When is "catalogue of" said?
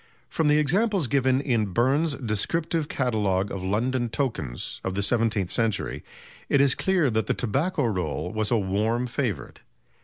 2.89-3.61